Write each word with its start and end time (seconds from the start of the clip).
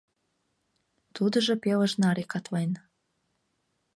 Тудыжо 1.15 1.53
пелыж 1.63 1.93
наре 2.01 2.23
катлен. 2.31 2.71